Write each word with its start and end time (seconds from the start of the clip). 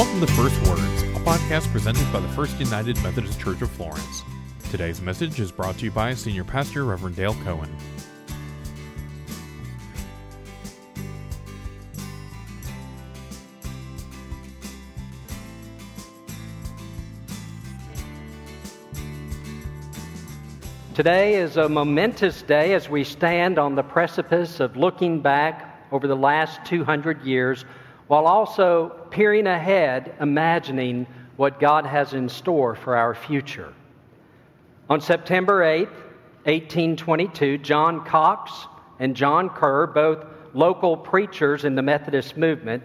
Welcome 0.00 0.20
to 0.20 0.26
First 0.28 0.58
Words, 0.66 1.02
a 1.02 1.20
podcast 1.26 1.70
presented 1.70 2.10
by 2.10 2.20
the 2.20 2.28
First 2.28 2.58
United 2.58 2.96
Methodist 3.02 3.38
Church 3.38 3.60
of 3.60 3.70
Florence. 3.70 4.22
Today's 4.70 5.02
message 5.02 5.38
is 5.38 5.52
brought 5.52 5.76
to 5.76 5.84
you 5.84 5.90
by 5.90 6.14
Senior 6.14 6.42
Pastor 6.42 6.86
Reverend 6.86 7.16
Dale 7.16 7.34
Cohen. 7.44 7.68
Today 20.94 21.34
is 21.34 21.58
a 21.58 21.68
momentous 21.68 22.40
day 22.40 22.72
as 22.72 22.88
we 22.88 23.04
stand 23.04 23.58
on 23.58 23.74
the 23.74 23.82
precipice 23.82 24.60
of 24.60 24.78
looking 24.78 25.20
back 25.20 25.86
over 25.92 26.06
the 26.06 26.16
last 26.16 26.64
200 26.64 27.22
years 27.22 27.66
while 28.10 28.26
also 28.26 28.88
peering 29.10 29.46
ahead, 29.46 30.16
imagining 30.18 31.06
what 31.36 31.60
God 31.60 31.86
has 31.86 32.12
in 32.12 32.28
store 32.28 32.74
for 32.74 32.96
our 32.96 33.14
future. 33.14 33.72
On 34.88 35.00
September 35.00 35.62
8, 35.62 35.86
1822, 36.42 37.58
John 37.58 38.04
Cox 38.04 38.66
and 38.98 39.14
John 39.14 39.48
Kerr, 39.48 39.86
both 39.86 40.26
local 40.54 40.96
preachers 40.96 41.64
in 41.64 41.76
the 41.76 41.82
Methodist 41.82 42.36
movement, 42.36 42.82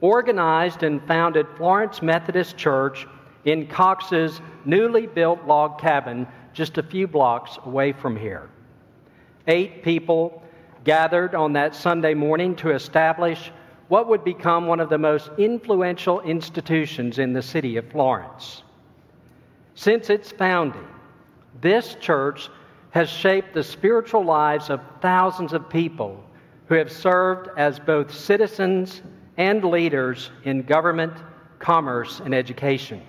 organized 0.00 0.84
and 0.84 1.02
founded 1.02 1.48
Florence 1.56 2.00
Methodist 2.00 2.56
Church 2.56 3.08
in 3.44 3.66
Cox's 3.66 4.40
newly 4.64 5.08
built 5.08 5.44
log 5.48 5.80
cabin 5.80 6.28
just 6.52 6.78
a 6.78 6.82
few 6.84 7.08
blocks 7.08 7.58
away 7.66 7.90
from 7.90 8.16
here. 8.16 8.48
Eight 9.48 9.82
people 9.82 10.44
gathered 10.84 11.34
on 11.34 11.54
that 11.54 11.74
Sunday 11.74 12.14
morning 12.14 12.54
to 12.54 12.70
establish 12.70 13.50
what 13.94 14.08
would 14.08 14.24
become 14.24 14.66
one 14.66 14.80
of 14.80 14.88
the 14.88 14.98
most 14.98 15.30
influential 15.38 16.20
institutions 16.22 17.20
in 17.20 17.32
the 17.32 17.40
city 17.40 17.76
of 17.76 17.88
Florence. 17.92 18.64
Since 19.76 20.10
its 20.10 20.32
founding, 20.32 20.88
this 21.60 21.94
church 22.00 22.50
has 22.90 23.08
shaped 23.08 23.54
the 23.54 23.62
spiritual 23.62 24.24
lives 24.24 24.68
of 24.68 24.80
thousands 25.00 25.52
of 25.52 25.70
people 25.70 26.20
who 26.66 26.74
have 26.74 26.90
served 26.90 27.50
as 27.56 27.78
both 27.78 28.12
citizens 28.12 29.00
and 29.36 29.62
leaders 29.62 30.32
in 30.42 30.62
government, 30.62 31.12
commerce, 31.60 32.18
and 32.18 32.34
education. 32.34 33.00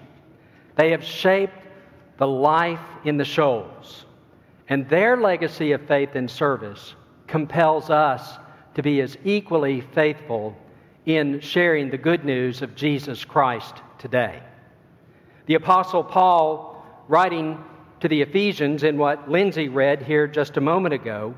They 0.75 0.91
have 0.91 1.03
shaped 1.03 1.65
the 2.17 2.27
life 2.27 2.85
in 3.05 3.17
the 3.17 3.25
shoals. 3.25 4.05
And 4.69 4.87
their 4.87 5.17
legacy 5.17 5.71
of 5.71 5.87
faith 5.87 6.11
and 6.13 6.29
service 6.29 6.93
compels 7.25 7.89
us 7.89 8.37
to 8.75 8.83
be 8.83 9.01
as 9.01 9.17
equally 9.23 9.81
faithful 9.81 10.55
in 11.05 11.39
sharing 11.39 11.89
the 11.89 11.97
good 11.97 12.25
news 12.25 12.61
of 12.61 12.75
Jesus 12.75 13.23
Christ 13.23 13.75
today. 13.99 14.41
The 15.45 15.55
Apostle 15.55 16.03
Paul, 16.03 16.83
writing 17.07 17.63
to 17.99 18.07
the 18.07 18.21
Ephesians 18.21 18.83
in 18.83 18.97
what 18.97 19.29
Lindsay 19.29 19.69
read 19.69 20.01
here 20.01 20.27
just 20.27 20.57
a 20.57 20.61
moment 20.61 20.93
ago, 20.93 21.35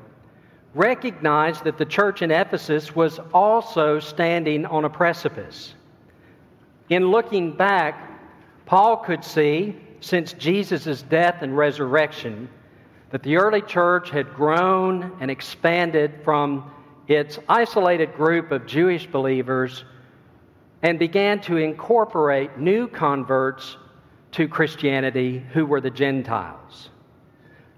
recognized 0.74 1.64
that 1.64 1.78
the 1.78 1.84
church 1.84 2.22
in 2.22 2.30
Ephesus 2.30 2.94
was 2.94 3.18
also 3.34 4.00
standing 4.00 4.64
on 4.66 4.84
a 4.84 4.90
precipice. 4.90 5.74
In 6.88 7.10
looking 7.10 7.56
back, 7.56 8.10
Paul 8.64 8.98
could 8.98 9.24
see 9.24 9.76
since 10.00 10.32
Jesus' 10.34 11.02
death 11.02 11.42
and 11.42 11.56
resurrection 11.56 12.48
that 13.10 13.22
the 13.22 13.36
early 13.36 13.62
church 13.62 14.10
had 14.10 14.34
grown 14.34 15.16
and 15.20 15.30
expanded 15.30 16.20
from 16.24 16.70
its 17.08 17.38
isolated 17.48 18.14
group 18.14 18.52
of 18.52 18.66
Jewish 18.66 19.06
believers 19.06 19.84
and 20.82 20.98
began 20.98 21.40
to 21.40 21.56
incorporate 21.56 22.58
new 22.58 22.86
converts 22.86 23.76
to 24.32 24.46
Christianity 24.46 25.42
who 25.52 25.64
were 25.66 25.80
the 25.80 25.90
Gentiles. 25.90 26.90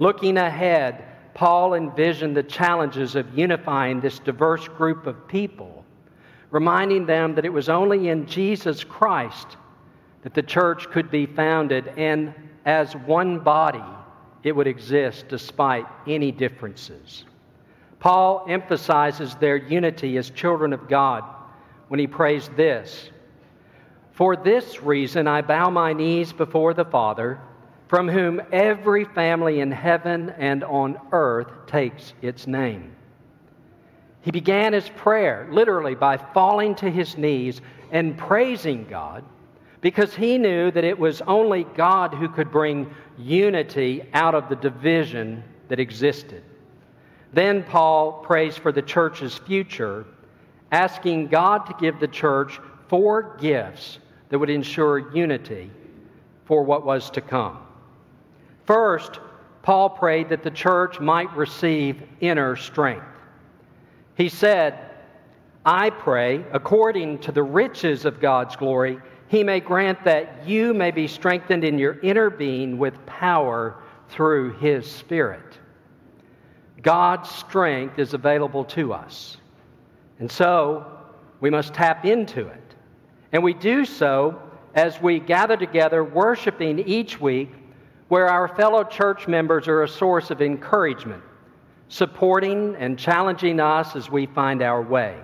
Looking 0.01 0.37
ahead, 0.37 1.05
Paul 1.33 1.75
envisioned 1.75 2.37
the 2.37 2.43
challenges 2.43 3.15
of 3.15 3.39
unifying 3.39 4.01
this 4.01 4.19
diverse 4.19 4.67
group 4.67 5.07
of 5.07 5.29
people, 5.29 5.85
reminding 6.51 7.07
them 7.07 7.37
that 7.37 7.45
it 7.45 7.53
was 7.53 7.69
only 7.69 8.09
in 8.09 8.27
Jesus 8.27 8.83
Christ 8.83 9.57
that 10.23 10.35
the 10.35 10.43
church 10.43 10.91
could 10.91 11.11
be 11.11 11.25
founded, 11.25 11.89
and 11.97 12.35
as 12.67 12.95
one 12.95 13.39
body, 13.39 13.83
it 14.43 14.53
would 14.53 14.67
exist 14.67 15.29
despite 15.29 15.87
any 16.07 16.31
differences. 16.33 17.25
Paul 18.01 18.47
emphasizes 18.49 19.35
their 19.37 19.57
unity 19.57 20.17
as 20.17 20.31
children 20.31 20.73
of 20.73 20.89
God 20.89 21.23
when 21.89 22.01
he 22.01 22.07
prays 22.07 22.49
this 22.57 23.11
For 24.13 24.37
this 24.37 24.83
reason 24.83 25.29
I 25.29 25.43
bow 25.43 25.71
my 25.71 25.93
knees 25.93 26.33
before 26.33 26.75
the 26.75 26.85
Father, 26.85 27.39
from 27.89 28.09
whom 28.09 28.41
every 28.53 29.05
family 29.05 29.61
in 29.61 29.71
heaven 29.71 30.31
and 30.39 30.65
on 30.65 30.99
earth 31.13 31.49
takes 31.67 32.15
its 32.23 32.47
name. 32.47 32.93
He 34.23 34.31
began 34.31 34.73
his 34.73 34.89
prayer 34.89 35.49
literally 35.51 35.95
by 35.95 36.17
falling 36.17 36.75
to 36.77 36.91
his 36.91 37.17
knees 37.17 37.61
and 37.91 38.17
praising 38.17 38.87
God 38.89 39.25
because 39.81 40.15
he 40.15 40.39
knew 40.39 40.71
that 40.71 40.85
it 40.85 40.99
was 40.99 41.23
only 41.23 41.65
God 41.65 42.15
who 42.15 42.29
could 42.29 42.51
bring 42.51 42.95
unity 43.19 44.05
out 44.13 44.35
of 44.35 44.49
the 44.49 44.57
division 44.57 45.43
that 45.69 45.81
existed. 45.81 46.43
Then 47.33 47.63
Paul 47.63 48.13
prays 48.25 48.57
for 48.57 48.73
the 48.73 48.83
church's 48.83 49.37
future, 49.39 50.05
asking 50.73 51.29
God 51.29 51.67
to 51.67 51.75
give 51.81 52.01
the 52.01 52.09
church 52.09 52.59
four 52.89 53.37
gifts 53.41 53.99
that 54.29 54.39
would 54.39 54.51
ensure 54.51 55.15
unity 55.15 55.71
for 56.45 56.65
what 56.65 56.85
was 56.85 57.11
to 57.11 57.21
come. 57.21 57.59
First, 58.67 59.21
Paul 59.63 59.91
prayed 59.91 60.29
that 60.31 60.43
the 60.43 60.51
church 60.51 61.01
might 61.01 61.35
receive 61.37 62.03
inner 62.21 62.57
strength. 62.57 63.07
He 64.17 64.29
said, 64.29 64.79
I 65.65 65.91
pray, 65.91 66.45
according 66.53 67.19
to 67.21 67.33
the 67.33 67.43
riches 67.43 68.05
of 68.05 68.21
God's 68.21 68.57
glory, 68.57 68.99
he 69.29 69.45
may 69.45 69.61
grant 69.61 70.03
that 70.05 70.49
you 70.49 70.75
may 70.75 70.91
be 70.91 71.07
strengthened 71.07 71.63
in 71.63 71.79
your 71.79 72.01
inner 72.01 72.31
being 72.31 72.79
with 72.79 73.07
power 73.07 73.77
through 74.09 74.55
his 74.55 74.91
Spirit. 74.91 75.59
God's 76.83 77.31
strength 77.31 77.99
is 77.99 78.15
available 78.15 78.65
to 78.67 78.93
us. 78.93 79.37
And 80.19 80.31
so 80.31 80.87
we 81.41 81.51
must 81.51 81.75
tap 81.75 82.05
into 82.05 82.47
it. 82.47 82.75
And 83.33 83.43
we 83.43 83.55
do 83.55 83.85
so 83.85 84.41
as 84.75 85.01
we 85.01 85.19
gather 85.19 85.57
together, 85.57 86.05
worshiping 86.05 86.79
each 86.81 87.21
week, 87.21 87.51
where 88.09 88.29
our 88.29 88.49
fellow 88.49 88.85
church 88.85 89.29
members 89.29 89.69
are 89.69 89.83
a 89.83 89.89
source 89.89 90.31
of 90.31 90.43
encouragement, 90.43 91.23
supporting 91.89 92.75
and 92.77 92.99
challenging 92.99 93.61
us 93.61 93.95
as 93.97 94.11
we 94.11 94.27
find 94.27 94.63
our 94.63 94.83
way. 94.83 95.19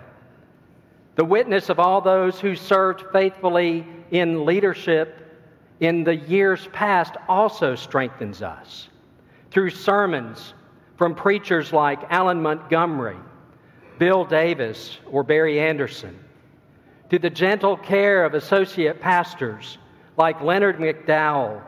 The 1.17 1.25
witness 1.25 1.69
of 1.69 1.81
all 1.81 2.01
those 2.01 2.39
who 2.39 2.55
served 2.55 3.05
faithfully 3.13 3.87
in 4.11 4.45
leadership 4.45 5.23
in 5.81 6.05
the 6.05 6.17
years 6.17 6.69
past 6.73 7.15
also 7.29 7.75
strengthens 7.75 8.43
us. 8.43 8.89
Through 9.51 9.71
sermons 9.71 10.55
from 10.97 11.15
preachers 11.15 11.73
like 11.73 12.01
Alan 12.11 12.43
Montgomery, 12.43 13.19
Bill 13.99 14.25
Davis, 14.25 14.99
or 15.11 15.23
Barry 15.23 15.61
Anderson, 15.61 16.19
to 17.11 17.19
the 17.19 17.31
gentle 17.31 17.77
care 17.77 18.25
of 18.25 18.35
associate 18.35 19.01
pastors 19.01 19.79
like 20.17 20.41
Leonard 20.41 20.79
McDowell, 20.79 21.63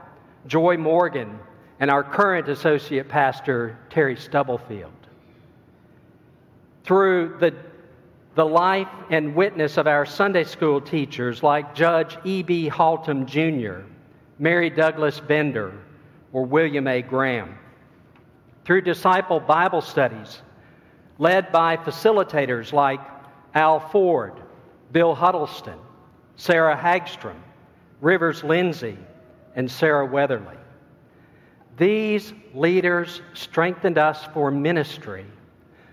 Joy 0.47 0.77
Morgan, 0.77 1.38
and 1.81 1.91
our 1.91 2.03
current 2.03 2.49
associate 2.49 3.09
pastor, 3.09 3.78
Terry 3.91 4.17
Stubblefield. 4.17 4.93
Through 6.84 7.37
the 7.38 7.55
the 8.38 8.47
life 8.47 8.88
and 9.11 9.35
witness 9.35 9.79
of 9.79 9.88
our 9.88 10.06
Sunday 10.06 10.44
school 10.44 10.81
teachers 10.81 11.43
like 11.43 11.75
Judge 11.75 12.17
E.B. 12.23 12.70
Haltom 12.70 13.26
Jr., 13.26 13.85
Mary 14.38 14.70
Douglas 14.70 15.19
Bender, 15.19 15.73
or 16.32 16.44
William 16.44 16.87
A. 16.87 17.03
Graham. 17.03 17.58
Through 18.69 18.82
disciple 18.82 19.41
Bible 19.41 19.81
studies 19.81 20.43
led 21.17 21.50
by 21.50 21.79
facilitators 21.79 22.70
like 22.70 23.00
Al 23.55 23.81
Ford, 23.81 24.35
Bill 24.93 25.15
Huddleston, 25.15 25.79
Sarah 26.37 26.76
Hagstrom, 26.76 27.41
Rivers 28.03 28.44
Lindsay, 28.44 28.99
and 29.56 29.70
Sarah 29.70 30.05
Weatherly. 30.05 30.59
These 31.79 32.35
leaders 32.53 33.23
strengthened 33.32 33.97
us 33.97 34.26
for 34.35 34.50
ministry 34.50 35.25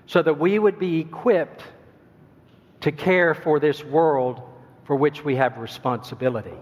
so 0.06 0.22
that 0.22 0.38
we 0.38 0.60
would 0.60 0.78
be 0.78 1.00
equipped 1.00 1.64
to 2.82 2.92
care 2.92 3.34
for 3.34 3.58
this 3.58 3.86
world 3.86 4.42
for 4.84 4.98
which 4.98 5.24
we 5.24 5.38
have 5.38 5.60
responsibility. 5.60 6.60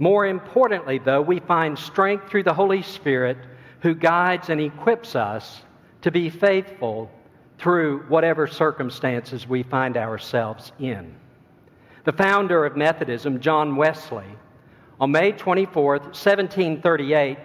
More 0.00 0.26
importantly, 0.26 0.98
though, 0.98 1.22
we 1.22 1.38
find 1.38 1.78
strength 1.78 2.28
through 2.28 2.42
the 2.42 2.54
Holy 2.54 2.82
Spirit 2.82 3.38
who 3.84 3.94
guides 3.94 4.48
and 4.48 4.62
equips 4.62 5.14
us 5.14 5.60
to 6.00 6.10
be 6.10 6.30
faithful 6.30 7.10
through 7.58 7.98
whatever 8.08 8.46
circumstances 8.46 9.46
we 9.46 9.62
find 9.62 9.98
ourselves 9.98 10.72
in. 10.78 11.14
The 12.04 12.12
founder 12.12 12.64
of 12.64 12.78
Methodism, 12.78 13.40
John 13.40 13.76
Wesley, 13.76 14.24
on 14.98 15.10
May 15.10 15.32
24, 15.32 15.98
1738, 15.98 17.36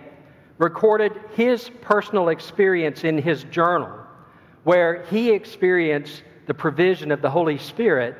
recorded 0.59 1.11
his 1.35 1.69
personal 1.81 2.29
experience 2.29 3.03
in 3.03 3.17
his 3.17 3.43
journal, 3.43 3.99
where 4.63 5.03
he 5.07 5.31
experienced 5.31 6.23
the 6.47 6.53
provision 6.53 7.11
of 7.11 7.21
the 7.21 7.29
Holy 7.29 7.57
Spirit 7.57 8.15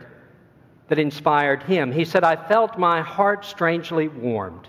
that 0.90 1.00
inspired 1.00 1.64
him. 1.64 1.90
He 1.90 2.04
said, 2.04 2.26
I 2.26 2.36
felt 2.36 2.78
my 2.78 3.02
heart 3.02 3.46
strangely 3.46 4.10
warmed. 4.10 4.68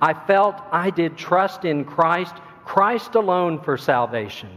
I 0.00 0.14
felt 0.14 0.60
I 0.72 0.90
did 0.90 1.16
trust 1.16 1.64
in 1.64 1.84
Christ, 1.84 2.34
Christ 2.72 3.16
alone 3.16 3.60
for 3.60 3.76
salvation. 3.76 4.48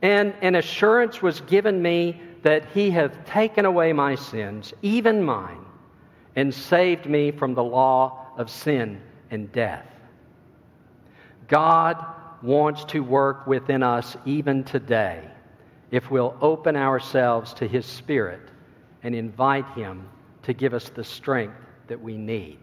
And 0.00 0.32
an 0.42 0.54
assurance 0.54 1.20
was 1.20 1.40
given 1.40 1.82
me 1.82 2.20
that 2.42 2.66
he 2.66 2.88
hath 2.88 3.26
taken 3.26 3.64
away 3.64 3.92
my 3.92 4.14
sins, 4.14 4.72
even 4.80 5.24
mine, 5.24 5.64
and 6.36 6.54
saved 6.54 7.06
me 7.06 7.32
from 7.32 7.54
the 7.54 7.64
law 7.64 8.28
of 8.36 8.48
sin 8.48 9.02
and 9.32 9.50
death. 9.50 9.84
God 11.48 11.96
wants 12.42 12.84
to 12.84 13.00
work 13.00 13.44
within 13.48 13.82
us 13.82 14.16
even 14.24 14.62
today 14.62 15.28
if 15.90 16.12
we'll 16.12 16.36
open 16.40 16.76
ourselves 16.76 17.54
to 17.54 17.66
His 17.66 17.86
Spirit 17.86 18.50
and 19.02 19.16
invite 19.16 19.66
Him 19.74 20.08
to 20.44 20.52
give 20.52 20.74
us 20.74 20.90
the 20.90 21.02
strength 21.02 21.58
that 21.88 22.00
we 22.00 22.16
need. 22.16 22.60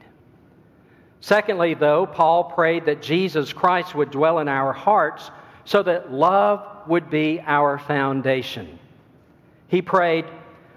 Secondly, 1.22 1.74
though, 1.74 2.06
Paul 2.06 2.46
prayed 2.46 2.86
that 2.86 3.02
Jesus 3.02 3.52
Christ 3.52 3.94
would 3.96 4.12
dwell 4.12 4.40
in 4.40 4.48
our 4.48 4.72
hearts 4.72 5.32
so 5.66 5.84
that 5.84 6.12
love 6.12 6.66
would 6.88 7.10
be 7.10 7.42
our 7.46 7.78
foundation. 7.78 8.80
He 9.68 9.82
prayed 9.82 10.26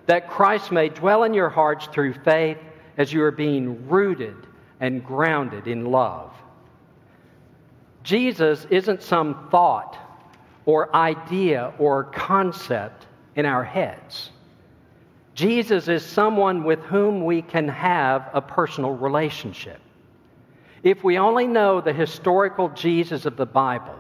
that 0.07 0.29
Christ 0.29 0.73
may 0.73 0.89
dwell 0.89 1.25
in 1.25 1.33
your 1.33 1.49
hearts 1.49 1.87
through 1.87 2.15
faith 2.15 2.59
as 2.99 3.13
you 3.13 3.23
are 3.23 3.31
being 3.31 3.89
rooted 3.89 4.37
and 4.81 5.05
grounded 5.05 5.67
in 5.67 5.87
love. 5.87 6.33
Jesus 8.03 8.67
isn't 8.69 9.03
some 9.03 9.49
thought 9.51 9.97
or 10.67 10.95
idea 10.95 11.73
or 11.79 12.05
concept 12.05 13.07
in 13.37 13.47
our 13.47 13.65
heads. 13.65 14.31
Jesus 15.35 15.89
is 15.89 16.05
someone 16.05 16.65
with 16.65 16.81
whom 16.81 17.25
we 17.25 17.43
can 17.43 17.69
have 17.69 18.29
a 18.35 18.41
personal 18.41 18.91
relationship. 18.91 19.81
If 20.83 21.05
we 21.05 21.19
only 21.19 21.47
know 21.47 21.81
the 21.81 21.93
historical 21.93 22.69
Jesus 22.71 23.25
of 23.25 23.37
the 23.37 23.47
Bible, 23.47 23.99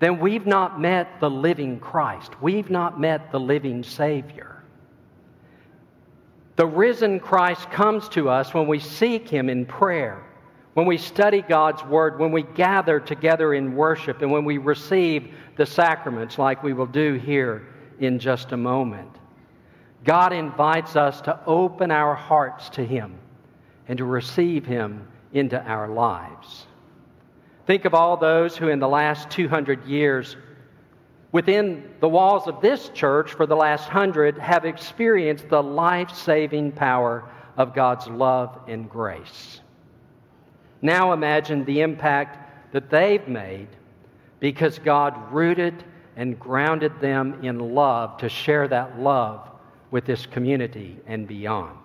then 0.00 0.18
we've 0.18 0.46
not 0.46 0.80
met 0.80 1.20
the 1.20 1.30
living 1.30 1.78
Christ. 1.78 2.32
We've 2.42 2.70
not 2.70 3.00
met 3.00 3.30
the 3.30 3.40
living 3.40 3.82
Savior. 3.82 4.62
The 6.56 6.66
risen 6.66 7.20
Christ 7.20 7.70
comes 7.70 8.08
to 8.10 8.28
us 8.28 8.52
when 8.54 8.66
we 8.66 8.80
seek 8.80 9.28
Him 9.28 9.48
in 9.48 9.66
prayer 9.66 10.24
when 10.74 10.86
we 10.86 10.98
study 10.98 11.40
God's 11.40 11.82
Word, 11.84 12.18
when 12.18 12.32
we 12.32 12.42
gather 12.42 13.00
together 13.00 13.54
in 13.54 13.74
worship, 13.74 14.22
and 14.22 14.30
when 14.30 14.44
we 14.44 14.58
receive 14.58 15.32
the 15.56 15.64
sacraments 15.64 16.36
like 16.36 16.62
we 16.62 16.72
will 16.72 16.86
do 16.86 17.14
here 17.14 17.68
in 18.00 18.18
just 18.18 18.52
a 18.52 18.56
moment. 18.56 19.10
God 20.04 20.32
invites 20.32 20.96
us 20.96 21.20
to 21.22 21.40
open 21.46 21.90
our 21.90 22.14
hearts 22.14 22.68
to 22.70 22.84
Him 22.84 23.14
and 23.88 23.96
to 23.98 24.04
receive 24.04 24.66
Him 24.66 25.06
into 25.34 25.60
our 25.62 25.88
lives. 25.88 26.66
Think 27.66 27.84
of 27.84 27.92
all 27.92 28.16
those 28.16 28.56
who, 28.56 28.68
in 28.68 28.78
the 28.78 28.88
last 28.88 29.28
200 29.30 29.84
years, 29.84 30.36
within 31.32 31.90
the 32.00 32.08
walls 32.08 32.46
of 32.46 32.60
this 32.60 32.88
church 32.90 33.32
for 33.32 33.46
the 33.46 33.56
last 33.56 33.88
hundred, 33.88 34.38
have 34.38 34.64
experienced 34.64 35.48
the 35.48 35.62
life 35.62 36.14
saving 36.14 36.72
power 36.72 37.28
of 37.56 37.74
God's 37.74 38.06
love 38.06 38.58
and 38.68 38.88
grace. 38.88 39.60
Now 40.80 41.12
imagine 41.12 41.64
the 41.64 41.80
impact 41.80 42.72
that 42.72 42.90
they've 42.90 43.26
made 43.26 43.68
because 44.40 44.78
God 44.78 45.32
rooted 45.32 45.84
and 46.16 46.38
grounded 46.38 47.00
them 47.00 47.42
in 47.42 47.74
love 47.74 48.18
to 48.18 48.28
share 48.28 48.68
that 48.68 49.00
love 49.00 49.48
with 49.90 50.04
this 50.04 50.26
community 50.26 50.98
and 51.06 51.26
beyond. 51.26 51.78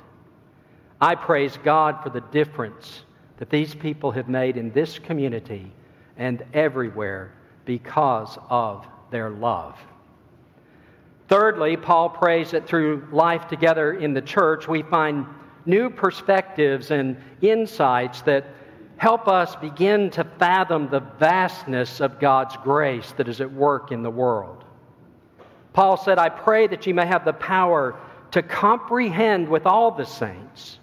I 0.99 1.15
praise 1.15 1.57
God 1.63 2.03
for 2.03 2.09
the 2.09 2.21
difference 2.21 3.03
that 3.39 3.49
these 3.49 3.73
people 3.73 4.11
have 4.11 4.27
made 4.27 4.57
in 4.57 4.71
this 4.73 4.99
community 4.99 5.71
and 6.17 6.43
everywhere 6.53 7.31
because 7.65 8.37
of 8.49 8.85
their 9.11 9.29
love. 9.29 9.79
Thirdly, 11.29 11.77
Paul 11.77 12.09
prays 12.09 12.51
that 12.51 12.67
through 12.67 13.07
life 13.11 13.47
together 13.47 13.93
in 13.93 14.13
the 14.13 14.21
church, 14.21 14.67
we 14.67 14.81
find 14.81 15.25
new 15.65 15.89
perspectives 15.89 16.91
and 16.91 17.15
insights 17.41 18.21
that 18.23 18.45
help 18.97 19.29
us 19.29 19.55
begin 19.55 20.09
to 20.09 20.25
fathom 20.37 20.89
the 20.89 20.99
vastness 20.99 22.01
of 22.01 22.19
God's 22.19 22.57
grace 22.57 23.13
that 23.15 23.29
is 23.29 23.39
at 23.39 23.51
work 23.51 23.93
in 23.93 24.03
the 24.03 24.09
world. 24.09 24.65
Paul 25.71 25.95
said, 25.95 26.17
I 26.17 26.27
pray 26.27 26.67
that 26.67 26.85
you 26.85 26.93
may 26.93 27.05
have 27.05 27.23
the 27.23 27.33
power 27.33 27.95
to 28.31 28.41
comprehend 28.41 29.47
with 29.47 29.65
all 29.65 29.91
the 29.91 30.05
saints 30.05 30.79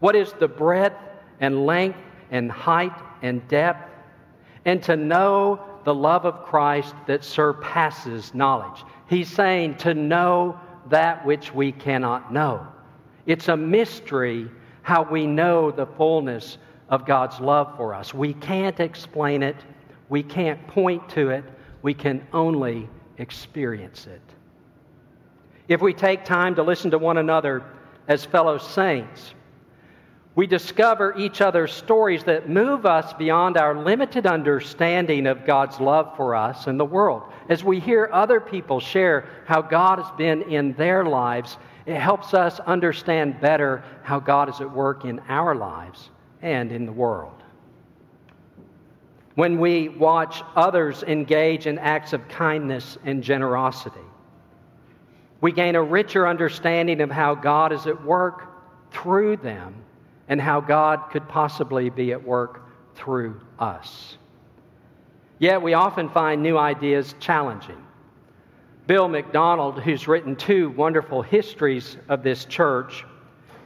what 0.00 0.16
is 0.16 0.32
the 0.32 0.48
breadth 0.48 0.96
and 1.40 1.66
length 1.66 1.98
and 2.30 2.50
height 2.50 2.92
and 3.22 3.46
depth, 3.48 3.90
and 4.64 4.82
to 4.82 4.96
know 4.96 5.60
the 5.84 5.94
love 5.94 6.24
of 6.24 6.44
Christ 6.44 6.94
that 7.06 7.22
surpasses 7.24 8.34
knowledge. 8.34 8.84
He's 9.08 9.30
saying 9.30 9.76
to 9.78 9.94
know 9.94 10.58
that 10.90 11.24
which 11.24 11.54
we 11.54 11.72
cannot 11.72 12.32
know. 12.32 12.66
It's 13.26 13.48
a 13.48 13.56
mystery 13.56 14.50
how 14.82 15.02
we 15.02 15.26
know 15.26 15.70
the 15.70 15.86
fullness 15.86 16.58
of 16.88 17.06
God's 17.06 17.40
love 17.40 17.76
for 17.76 17.94
us. 17.94 18.14
We 18.14 18.34
can't 18.34 18.78
explain 18.80 19.42
it, 19.42 19.56
we 20.08 20.22
can't 20.22 20.64
point 20.68 21.08
to 21.10 21.30
it, 21.30 21.44
we 21.82 21.94
can 21.94 22.26
only 22.32 22.88
experience 23.18 24.06
it. 24.06 24.20
If 25.68 25.80
we 25.80 25.92
take 25.92 26.24
time 26.24 26.54
to 26.56 26.62
listen 26.62 26.90
to 26.92 26.98
one 26.98 27.18
another 27.18 27.64
as 28.06 28.24
fellow 28.24 28.58
saints, 28.58 29.34
we 30.36 30.46
discover 30.46 31.16
each 31.16 31.40
other's 31.40 31.72
stories 31.72 32.22
that 32.24 32.46
move 32.46 32.84
us 32.84 33.14
beyond 33.14 33.56
our 33.56 33.74
limited 33.74 34.26
understanding 34.26 35.26
of 35.26 35.46
God's 35.46 35.80
love 35.80 36.14
for 36.14 36.34
us 36.34 36.66
and 36.66 36.78
the 36.78 36.84
world. 36.84 37.22
As 37.48 37.64
we 37.64 37.80
hear 37.80 38.10
other 38.12 38.38
people 38.38 38.78
share 38.78 39.30
how 39.46 39.62
God 39.62 39.98
has 39.98 40.10
been 40.18 40.42
in 40.42 40.74
their 40.74 41.06
lives, 41.06 41.56
it 41.86 41.98
helps 41.98 42.34
us 42.34 42.60
understand 42.60 43.40
better 43.40 43.82
how 44.02 44.20
God 44.20 44.50
is 44.50 44.60
at 44.60 44.70
work 44.70 45.06
in 45.06 45.20
our 45.20 45.54
lives 45.54 46.10
and 46.42 46.70
in 46.70 46.84
the 46.84 46.92
world. 46.92 47.42
When 49.36 49.58
we 49.58 49.88
watch 49.88 50.42
others 50.54 51.02
engage 51.02 51.66
in 51.66 51.78
acts 51.78 52.12
of 52.12 52.28
kindness 52.28 52.98
and 53.04 53.22
generosity, 53.22 54.00
we 55.40 55.52
gain 55.52 55.76
a 55.76 55.82
richer 55.82 56.28
understanding 56.28 57.00
of 57.00 57.10
how 57.10 57.34
God 57.34 57.72
is 57.72 57.86
at 57.86 58.04
work 58.04 58.42
through 58.92 59.38
them 59.38 59.82
and 60.28 60.40
how 60.40 60.60
God 60.60 61.10
could 61.10 61.28
possibly 61.28 61.90
be 61.90 62.12
at 62.12 62.22
work 62.22 62.62
through 62.94 63.40
us. 63.58 64.18
Yet 65.38 65.60
we 65.60 65.74
often 65.74 66.08
find 66.08 66.42
new 66.42 66.56
ideas 66.56 67.14
challenging. 67.20 67.82
Bill 68.86 69.08
MacDonald, 69.08 69.80
who's 69.80 70.08
written 70.08 70.36
two 70.36 70.70
wonderful 70.70 71.20
histories 71.20 71.96
of 72.08 72.22
this 72.22 72.44
church, 72.44 73.04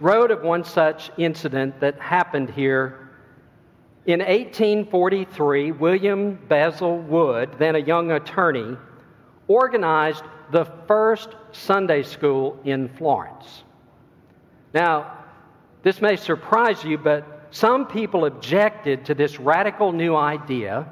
wrote 0.01 0.31
of 0.31 0.43
one 0.43 0.65
such 0.65 1.11
incident 1.19 1.79
that 1.81 2.01
happened 2.01 2.51
here. 2.51 3.11
In 4.07 4.21
1843, 4.21 5.73
William 5.73 6.39
Basil 6.49 6.99
Wood, 6.99 7.51
then 7.59 7.77
a 7.77 7.81
young 7.81 8.13
attorney, 8.13 8.77
organized 9.47 10.25
the 10.53 10.65
first 10.89 11.37
Sunday 11.53 12.03
school 12.03 12.59
in 12.65 12.89
Florence. 12.97 13.65
Now, 14.73 15.20
this 15.83 16.01
may 16.01 16.17
surprise 16.17 16.85
you, 16.85 16.99
but 16.99 17.47
some 17.51 17.87
people 17.87 18.27
objected 18.27 19.07
to 19.07 19.15
this 19.15 19.41
radical 19.41 19.93
new 19.93 20.15
idea 20.15 20.87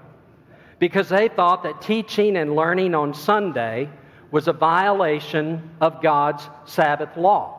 because 0.78 1.08
they 1.08 1.28
thought 1.28 1.62
that 1.64 1.82
teaching 1.82 2.36
and 2.36 2.54
learning 2.54 2.94
on 2.94 3.12
Sunday 3.12 3.88
was 4.30 4.48
a 4.48 4.52
violation 4.52 5.70
of 5.80 6.02
God's 6.02 6.48
Sabbath 6.64 7.16
law. 7.16 7.54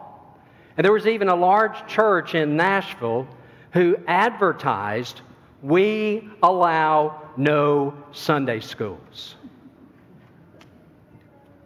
And 0.77 0.85
there 0.85 0.93
was 0.93 1.07
even 1.07 1.27
a 1.27 1.35
large 1.35 1.87
church 1.87 2.35
in 2.35 2.55
Nashville 2.55 3.27
who 3.73 3.97
advertised, 4.07 5.21
We 5.61 6.27
allow 6.41 7.29
no 7.37 7.93
Sunday 8.11 8.59
schools. 8.59 9.35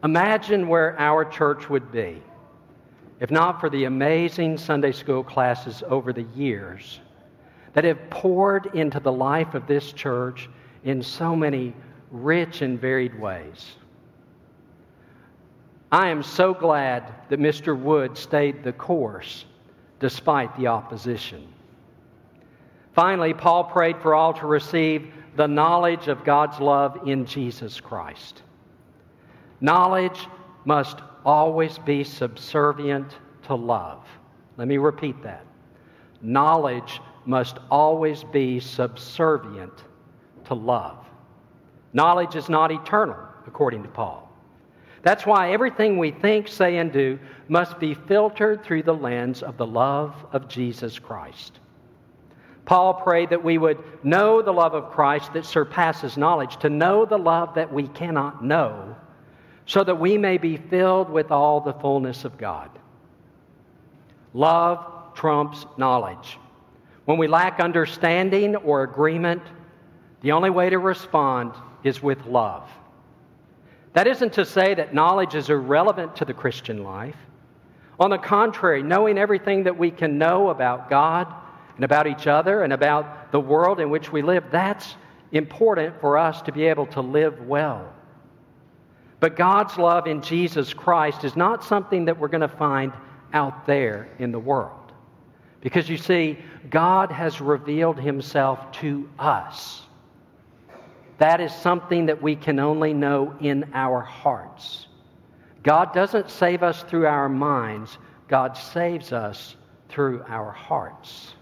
Imagine 0.04 0.68
where 0.68 1.00
our 1.00 1.24
church 1.24 1.70
would 1.70 1.92
be 1.92 2.22
if 3.24 3.32
not 3.32 3.62
for 3.62 3.70
the 3.70 3.86
amazing 3.86 4.58
Sunday 4.58 4.92
school 4.92 5.24
classes 5.24 5.82
over 5.88 6.12
the 6.12 6.28
years 6.36 7.00
that 7.72 7.86
have 7.86 8.10
poured 8.10 8.66
into 8.76 9.00
the 9.00 9.12
life 9.12 9.54
of 9.54 9.66
this 9.66 9.94
church 9.94 10.50
in 10.84 11.02
so 11.02 11.34
many 11.34 11.74
rich 12.12 12.62
and 12.62 12.80
varied 12.82 13.18
ways. 13.18 13.76
I 15.90 16.10
am 16.10 16.22
so 16.22 16.54
glad 16.54 17.14
that 17.30 17.40
Mr. 17.40 17.80
Wood 17.80 18.18
stayed 18.18 18.62
the 18.62 18.74
course 18.74 19.46
despite 20.02 20.54
the 20.58 20.68
opposition. 20.68 21.48
Finally, 22.94 23.34
Paul 23.36 23.64
prayed 23.64 24.02
for 24.02 24.14
all 24.14 24.34
to 24.34 24.46
receive 24.46 25.14
the 25.38 25.48
knowledge 25.48 26.10
of 26.10 26.26
God's 26.26 26.60
love 26.60 27.08
in 27.08 27.26
Jesus 27.26 27.80
Christ. 27.80 28.44
Knowledge 29.62 30.28
must 30.66 30.98
always 31.26 31.78
be 31.80 32.04
subservient 32.04 33.18
to 33.44 33.56
love. 33.56 34.06
Let 34.58 34.68
me 34.68 34.78
repeat 34.78 35.22
that. 35.24 35.46
Knowledge 36.22 37.02
must 37.26 37.58
always 37.72 38.24
be 38.24 38.60
subservient 38.60 39.74
to 40.46 40.54
love. 40.54 41.06
Knowledge 41.94 42.36
is 42.36 42.50
not 42.50 42.72
eternal, 42.72 43.18
according 43.48 43.84
to 43.84 43.90
Paul. 43.90 44.30
That's 45.04 45.26
why 45.26 45.52
everything 45.52 45.98
we 45.98 46.12
think, 46.12 46.48
say, 46.48 46.78
and 46.78 46.92
do 46.92 47.20
must 47.50 47.80
be 47.80 47.94
filtered 47.94 48.64
through 48.64 48.84
the 48.84 48.94
lens 48.94 49.44
of 49.44 49.58
the 49.58 49.68
love 49.68 50.16
of 50.32 50.48
Jesus 50.48 50.98
Christ. 50.98 51.60
Paul 52.66 52.94
prayed 52.94 53.30
that 53.30 53.44
we 53.44 53.58
would 53.58 53.84
know 54.06 54.42
the 54.42 54.54
love 54.54 54.74
of 54.74 54.92
Christ 54.92 55.34
that 55.34 55.46
surpasses 55.46 56.18
knowledge, 56.18 56.58
to 56.58 56.70
know 56.70 57.06
the 57.06 57.18
love 57.18 57.56
that 57.56 57.72
we 57.72 57.90
cannot 57.90 58.44
know, 58.44 58.96
so 59.66 59.84
that 59.84 60.00
we 60.00 60.18
may 60.18 60.38
be 60.38 60.58
filled 60.58 61.10
with 61.10 61.32
all 61.32 61.62
the 61.62 61.74
fullness 61.74 62.26
of 62.26 62.38
God. 62.38 62.70
Love 64.34 65.14
trumps 65.14 65.66
knowledge. 65.78 66.38
When 67.06 67.18
we 67.18 67.28
lack 67.28 67.60
understanding 67.60 68.56
or 68.56 68.84
agreement, 68.84 69.42
the 70.22 70.32
only 70.32 70.50
way 70.50 70.70
to 70.70 70.80
respond 70.80 71.54
is 71.84 72.02
with 72.02 72.26
love. 72.26 72.70
That 73.94 74.08
isn't 74.08 74.34
to 74.34 74.46
say 74.46 74.74
that 74.74 74.94
knowledge 74.94 75.36
is 75.36 75.50
irrelevant 75.50 76.16
to 76.18 76.26
the 76.26 76.34
Christian 76.34 76.84
life. 76.84 77.16
On 78.00 78.10
the 78.10 78.18
contrary, 78.18 78.82
knowing 78.82 79.18
everything 79.18 79.64
that 79.64 79.78
we 79.78 79.92
can 79.92 80.18
know 80.18 80.50
about 80.50 80.90
God 80.90 81.32
and 81.76 81.86
about 81.86 82.08
each 82.08 82.26
other 82.26 82.64
and 82.64 82.74
about 82.74 83.32
the 83.32 83.40
world 83.40 83.80
in 83.80 83.90
which 83.90 84.12
we 84.12 84.22
live, 84.22 84.46
that's 84.52 84.96
important 85.32 86.00
for 86.02 86.18
us 86.18 86.42
to 86.44 86.52
be 86.52 86.66
able 86.66 86.88
to 86.88 87.02
live 87.02 87.40
well. 87.42 87.94
But 89.24 89.38
God's 89.38 89.78
love 89.78 90.06
in 90.06 90.22
Jesus 90.22 90.74
Christ 90.74 91.24
is 91.24 91.38
not 91.38 91.64
something 91.64 92.04
that 92.04 92.20
we're 92.20 92.28
going 92.28 92.42
to 92.42 92.50
find 92.50 92.92
out 93.32 93.66
there 93.66 94.10
in 94.20 94.34
the 94.34 94.40
world. 94.40 94.92
Because 95.62 95.88
you 95.88 95.96
see, 95.96 96.38
God 96.70 97.10
has 97.10 97.40
revealed 97.40 97.98
himself 97.98 98.70
to 98.82 99.10
us. 99.18 99.84
That 101.20 101.40
is 101.40 101.56
something 101.56 102.08
that 102.08 102.22
we 102.22 102.36
can 102.36 102.60
only 102.60 102.94
know 102.94 103.34
in 103.40 103.72
our 103.74 104.02
hearts. 104.02 104.88
God 105.64 105.94
doesn't 105.94 106.30
save 106.30 106.62
us 106.62 106.84
through 106.84 107.08
our 107.08 107.30
minds, 107.30 107.98
God 108.28 108.58
saves 108.58 109.14
us 109.14 109.56
through 109.88 110.22
our 110.28 110.52
hearts. 110.52 111.34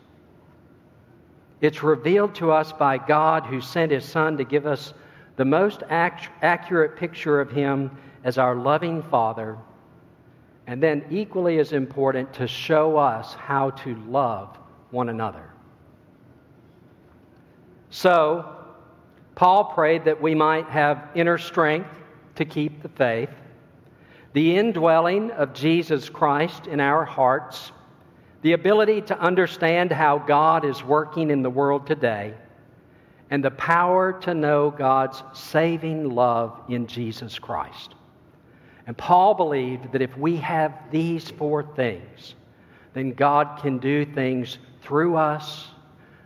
It's 1.61 1.81
revealed 1.81 2.35
to 2.35 2.51
us 2.51 2.73
by 2.73 3.00
God 3.00 3.47
who 3.47 3.59
sent 3.59 3.91
his 3.91 4.05
Son 4.05 4.38
to 4.38 4.43
give 4.43 4.67
us 4.67 4.93
the 5.41 5.45
most 5.45 5.81
ac- 5.89 6.29
accurate 6.43 6.95
picture 6.95 7.41
of 7.41 7.50
him 7.50 7.89
as 8.24 8.38
our 8.38 8.53
loving 8.53 9.01
Father, 9.01 9.57
and 10.67 10.83
then, 10.83 11.03
equally 11.10 11.57
as 11.57 11.71
important, 11.71 12.31
to 12.31 12.45
show 12.45 12.95
us 12.95 13.33
how 13.33 13.71
to 13.71 13.95
love 14.07 14.55
one 14.91 15.10
another. 15.10 15.50
So, 17.89 18.55
Paul 19.33 19.65
prayed 19.74 20.05
that 20.05 20.21
we 20.21 20.36
might 20.36 20.67
have 20.67 21.10
inner 21.15 21.39
strength 21.39 21.89
to 22.36 22.45
keep 22.45 22.83
the 22.83 22.89
faith, 22.89 23.31
the 24.33 24.55
indwelling 24.55 25.31
of 25.31 25.55
Jesus 25.55 26.07
Christ 26.07 26.67
in 26.67 26.79
our 26.79 27.03
hearts 27.03 27.71
the 28.43 28.53
ability 28.53 29.01
to 29.01 29.19
understand 29.19 29.91
how 29.91 30.19
God 30.19 30.65
is 30.65 30.83
working 30.83 31.31
in 31.31 31.41
the 31.41 31.50
world 31.50 31.88
today, 31.88 32.36
and 33.31 33.43
the 33.43 33.51
power 33.51 34.13
to 34.21 34.33
know 34.33 34.69
God's 34.69 35.23
saving 35.33 36.09
love 36.09 36.61
in 36.69 36.85
Jesus 36.85 37.39
Christ. 37.39 37.95
And 38.85 38.97
Paul 38.97 39.33
believed 39.33 39.93
that 39.93 40.01
if 40.01 40.15
we 40.17 40.35
have 40.38 40.77
these 40.91 41.29
four 41.29 41.63
things, 41.63 42.35
then 42.93 43.11
God 43.11 43.59
can 43.61 43.77
do 43.77 44.05
things 44.05 44.57
through 44.81 45.15
us 45.15 45.69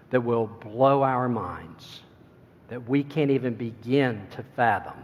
that 0.09 0.21
will 0.21 0.47
blow 0.47 1.03
our 1.03 1.29
minds, 1.29 2.01
that 2.69 2.89
we 2.89 3.03
can't 3.03 3.29
even 3.29 3.53
begin 3.53 4.25
to 4.31 4.43
fathom. 4.55 4.97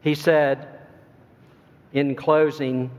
He 0.00 0.16
said, 0.16 0.80
in 1.92 2.16
closing, 2.16 2.90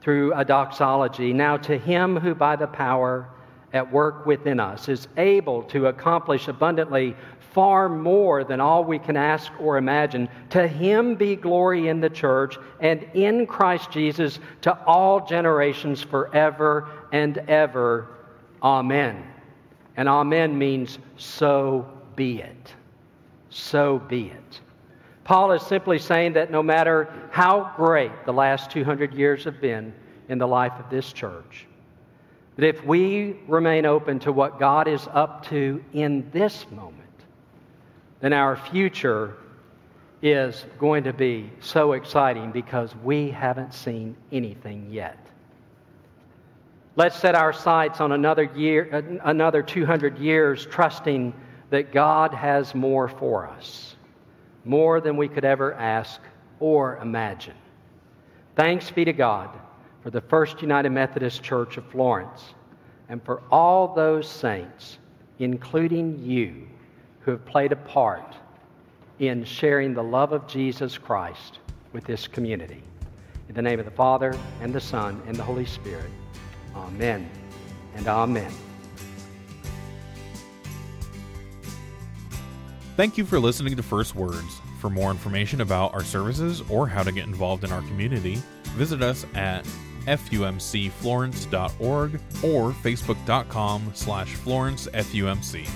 through 0.00 0.32
a 0.34 0.44
doxology. 0.44 1.32
Now, 1.32 1.56
to 1.58 1.78
him 1.78 2.16
who 2.16 2.34
by 2.34 2.56
the 2.56 2.66
power 2.66 3.28
at 3.72 3.92
work 3.92 4.26
within 4.26 4.60
us 4.60 4.88
is 4.88 5.08
able 5.16 5.62
to 5.64 5.86
accomplish 5.86 6.48
abundantly 6.48 7.16
far 7.56 7.88
more 7.88 8.44
than 8.44 8.60
all 8.60 8.84
we 8.84 8.98
can 8.98 9.16
ask 9.16 9.50
or 9.58 9.78
imagine, 9.78 10.28
to 10.50 10.68
him 10.68 11.14
be 11.14 11.34
glory 11.34 11.88
in 11.88 12.00
the 12.00 12.10
church 12.10 12.58
and 12.80 13.02
in 13.14 13.46
Christ 13.46 13.90
Jesus 13.90 14.40
to 14.60 14.78
all 14.84 15.26
generations 15.26 16.02
forever 16.02 16.88
and 17.12 17.38
ever. 17.48 18.08
Amen. 18.62 19.24
And 19.96 20.06
amen 20.06 20.58
means 20.58 20.98
so 21.16 21.90
be 22.14 22.42
it. 22.42 22.74
So 23.48 24.00
be 24.00 24.26
it. 24.26 24.60
Paul 25.24 25.52
is 25.52 25.62
simply 25.62 25.98
saying 25.98 26.34
that 26.34 26.50
no 26.50 26.62
matter 26.62 27.08
how 27.30 27.72
great 27.74 28.12
the 28.26 28.32
last 28.32 28.70
200 28.70 29.14
years 29.14 29.44
have 29.44 29.62
been 29.62 29.94
in 30.28 30.36
the 30.36 30.46
life 30.46 30.78
of 30.78 30.90
this 30.90 31.10
church, 31.12 31.66
that 32.56 32.66
if 32.66 32.84
we 32.84 33.36
remain 33.46 33.86
open 33.86 34.18
to 34.20 34.32
what 34.32 34.58
God 34.58 34.88
is 34.88 35.06
up 35.12 35.46
to 35.48 35.82
in 35.92 36.28
this 36.30 36.66
moment, 36.70 37.02
then 38.20 38.32
our 38.32 38.56
future 38.56 39.36
is 40.22 40.64
going 40.78 41.04
to 41.04 41.12
be 41.12 41.50
so 41.60 41.92
exciting 41.92 42.50
because 42.50 42.94
we 42.96 43.30
haven't 43.30 43.74
seen 43.74 44.16
anything 44.32 44.90
yet. 44.90 45.18
Let's 46.96 47.16
set 47.16 47.34
our 47.34 47.52
sights 47.52 48.00
on 48.00 48.12
another 48.12 48.44
year, 48.44 49.20
another 49.22 49.62
200 49.62 50.18
years, 50.18 50.66
trusting 50.66 51.34
that 51.68 51.92
God 51.92 52.32
has 52.32 52.74
more 52.74 53.08
for 53.08 53.46
us 53.46 53.96
more 54.66 55.00
than 55.00 55.16
we 55.16 55.28
could 55.28 55.44
ever 55.44 55.74
ask 55.74 56.20
or 56.58 56.96
imagine. 56.98 57.54
Thanks 58.56 58.90
be 58.90 59.04
to 59.04 59.12
God 59.12 59.50
for 60.06 60.10
the 60.12 60.20
First 60.20 60.62
United 60.62 60.90
Methodist 60.90 61.42
Church 61.42 61.78
of 61.78 61.84
Florence 61.86 62.54
and 63.08 63.20
for 63.24 63.42
all 63.50 63.92
those 63.92 64.28
saints, 64.28 64.98
including 65.40 66.16
you, 66.24 66.68
who 67.22 67.32
have 67.32 67.44
played 67.44 67.72
a 67.72 67.76
part 67.76 68.36
in 69.18 69.42
sharing 69.42 69.94
the 69.94 70.02
love 70.04 70.30
of 70.30 70.46
Jesus 70.46 70.96
Christ 70.96 71.58
with 71.92 72.04
this 72.04 72.28
community. 72.28 72.84
In 73.48 73.56
the 73.56 73.62
name 73.62 73.80
of 73.80 73.84
the 73.84 73.90
Father, 73.90 74.32
and 74.60 74.72
the 74.72 74.80
Son, 74.80 75.20
and 75.26 75.34
the 75.34 75.42
Holy 75.42 75.66
Spirit. 75.66 76.12
Amen 76.76 77.28
and 77.96 78.06
amen. 78.06 78.52
Thank 82.96 83.18
you 83.18 83.24
for 83.24 83.40
listening 83.40 83.74
to 83.74 83.82
First 83.82 84.14
Words. 84.14 84.60
For 84.80 84.88
more 84.88 85.10
information 85.10 85.62
about 85.62 85.94
our 85.94 86.04
services 86.04 86.62
or 86.70 86.86
how 86.86 87.02
to 87.02 87.10
get 87.10 87.26
involved 87.26 87.64
in 87.64 87.72
our 87.72 87.82
community, 87.82 88.40
visit 88.76 89.02
us 89.02 89.26
at 89.34 89.66
fumcflorence.org 90.06 92.20
or 92.42 92.72
facebook.com 92.72 93.92
slash 93.94 94.36
florencefumc. 94.36 95.68